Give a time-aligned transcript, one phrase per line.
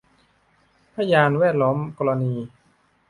[0.95, 2.33] พยานแวดล้อมกรณี